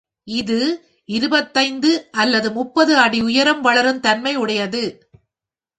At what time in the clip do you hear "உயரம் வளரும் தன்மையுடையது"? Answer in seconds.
3.21-4.83